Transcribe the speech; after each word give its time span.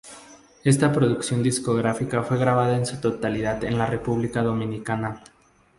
Esta 0.63 0.91
producción 0.91 1.43
discográfica 1.43 2.23
fue 2.23 2.39
grabada 2.39 2.75
en 2.75 2.87
su 2.87 2.99
totalidad 2.99 3.63
en 3.63 3.77
la 3.77 3.85
República 3.85 4.41
Dominicana. 4.41 5.21